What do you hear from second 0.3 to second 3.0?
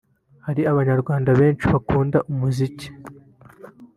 hari Abanyarwanda benshi bakunda umuziki